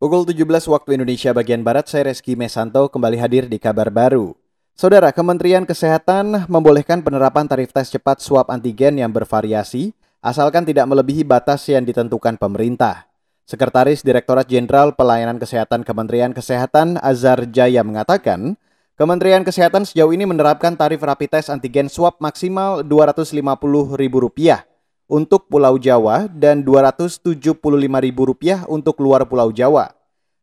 [0.00, 4.32] Pukul 17 waktu Indonesia bagian Barat, saya Reski Mesanto kembali hadir di kabar baru.
[4.72, 9.92] Saudara, Kementerian Kesehatan membolehkan penerapan tarif tes cepat swab antigen yang bervariasi,
[10.24, 13.12] asalkan tidak melebihi batas yang ditentukan pemerintah.
[13.44, 18.56] Sekretaris Direktorat Jenderal Pelayanan Kesehatan Kementerian Kesehatan Azhar Jaya mengatakan,
[18.96, 24.69] Kementerian Kesehatan sejauh ini menerapkan tarif rapid test antigen swab maksimal Rp250.000
[25.10, 29.90] untuk Pulau Jawa dan Rp275.000 untuk luar Pulau Jawa.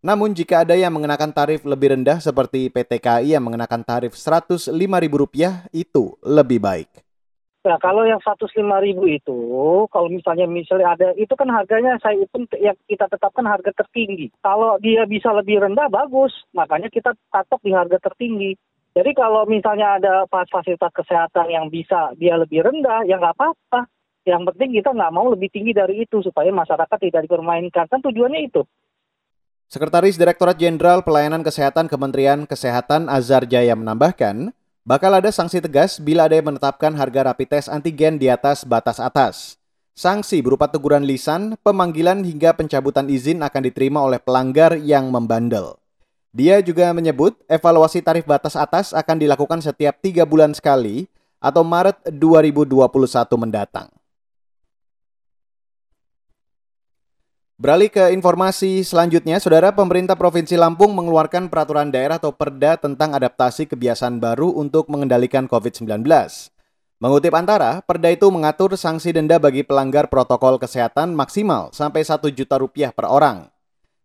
[0.04, 5.72] Namun jika ada yang mengenakan tarif lebih rendah seperti PT KAI yang mengenakan tarif Rp105.000
[5.72, 7.08] itu lebih baik.
[7.68, 8.48] Nah, kalau yang 105
[8.80, 9.40] ribu itu,
[9.92, 14.32] kalau misalnya misalnya ada, itu kan harganya saya itu yang kita tetapkan harga tertinggi.
[14.40, 16.32] Kalau dia bisa lebih rendah, bagus.
[16.56, 18.56] Makanya kita patok di harga tertinggi.
[18.96, 23.84] Jadi kalau misalnya ada fasilitas kesehatan yang bisa dia lebih rendah, ya nggak apa-apa.
[24.28, 27.88] Yang penting kita nggak mau lebih tinggi dari itu supaya masyarakat tidak dipermainkan.
[27.88, 28.68] Kan tujuannya itu.
[29.72, 34.52] Sekretaris Direktorat Jenderal Pelayanan Kesehatan Kementerian Kesehatan Azhar Jaya menambahkan,
[34.88, 39.00] bakal ada sanksi tegas bila ada yang menetapkan harga rapid test antigen di atas batas
[39.00, 39.60] atas.
[39.92, 45.80] Sanksi berupa teguran lisan, pemanggilan hingga pencabutan izin akan diterima oleh pelanggar yang membandel.
[46.32, 51.10] Dia juga menyebut evaluasi tarif batas atas akan dilakukan setiap tiga bulan sekali
[51.42, 52.78] atau Maret 2021
[53.42, 53.97] mendatang.
[57.58, 63.66] Beralih ke informasi selanjutnya, Saudara Pemerintah Provinsi Lampung mengeluarkan peraturan daerah atau Perda tentang adaptasi
[63.66, 66.06] kebiasaan baru untuk mengendalikan COVID-19.
[67.02, 72.62] Mengutip antara, Perda itu mengatur sanksi denda bagi pelanggar protokol kesehatan maksimal sampai 1 juta
[72.62, 73.50] rupiah per orang.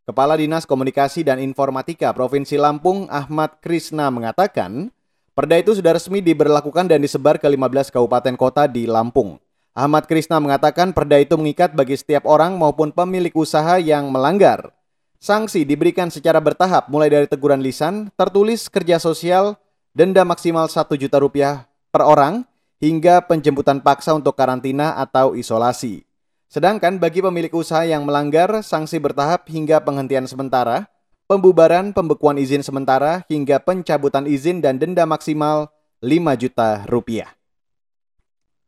[0.08, 4.88] Kepala Dinas Komunikasi dan Informatika Provinsi Lampung Ahmad Krisna mengatakan,
[5.36, 9.36] Perda itu sudah resmi diberlakukan dan disebar ke 15 kabupaten kota di Lampung.
[9.72, 14.68] Ahmad Krisna mengatakan perda itu mengikat bagi setiap orang maupun pemilik usaha yang melanggar.
[15.16, 19.56] Sanksi diberikan secara bertahap mulai dari teguran lisan, tertulis kerja sosial,
[19.96, 22.44] denda maksimal 1 juta rupiah per orang,
[22.84, 26.04] hingga penjemputan paksa untuk karantina atau isolasi.
[26.52, 30.84] Sedangkan bagi pemilik usaha yang melanggar, sanksi bertahap hingga penghentian sementara,
[31.24, 35.72] pembubaran pembekuan izin sementara, hingga pencabutan izin dan denda maksimal
[36.04, 37.32] 5 juta rupiah.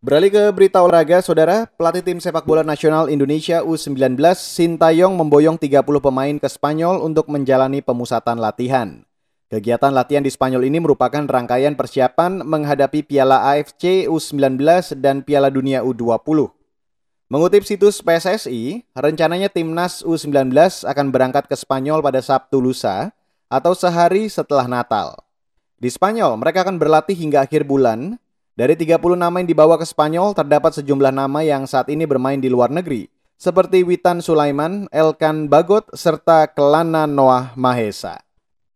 [0.04, 5.80] Beralih ke berita olahraga, saudara, pelatih tim sepak bola nasional Indonesia U19, Sintayong memboyong 30
[5.80, 9.00] pemain ke Spanyol untuk menjalani pemusatan latihan.
[9.48, 14.60] Kegiatan latihan di Spanyol ini merupakan rangkaian persiapan menghadapi Piala AFC U19
[15.00, 16.52] dan Piala Dunia U20.
[17.32, 20.52] Mengutip situs PSSI, rencananya timnas U19
[20.84, 23.08] akan berangkat ke Spanyol pada Sabtu lusa
[23.48, 25.16] atau sehari setelah Natal.
[25.80, 28.20] Di Spanyol, mereka akan berlatih hingga akhir bulan
[28.54, 32.46] dari 30 nama yang dibawa ke Spanyol, terdapat sejumlah nama yang saat ini bermain di
[32.46, 38.22] luar negeri, seperti Witan Sulaiman, Elkan Bagot, serta Kelana Noah Mahesa.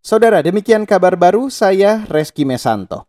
[0.02, 3.06] Saudara, demikian kabar baru saya Reski Mesanto.